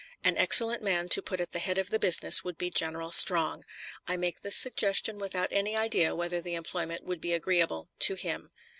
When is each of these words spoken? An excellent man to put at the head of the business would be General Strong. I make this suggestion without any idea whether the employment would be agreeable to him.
An 0.23 0.35
excellent 0.35 0.81
man 0.81 1.09
to 1.09 1.21
put 1.21 1.39
at 1.39 1.51
the 1.51 1.59
head 1.59 1.77
of 1.77 1.91
the 1.91 1.99
business 1.99 2.43
would 2.43 2.57
be 2.57 2.71
General 2.71 3.11
Strong. 3.11 3.63
I 4.07 4.17
make 4.17 4.41
this 4.41 4.55
suggestion 4.55 5.19
without 5.19 5.49
any 5.51 5.77
idea 5.77 6.15
whether 6.15 6.41
the 6.41 6.55
employment 6.55 7.03
would 7.03 7.21
be 7.21 7.33
agreeable 7.33 7.87
to 7.99 8.15
him. 8.15 8.49